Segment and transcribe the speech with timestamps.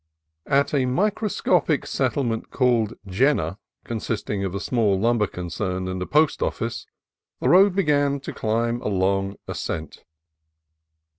[0.47, 6.41] At a microscopic settlement called Jenner, consisting of a small lumber concern and a post
[6.41, 6.87] office,
[7.39, 10.03] the road be gan to climb a long ascent.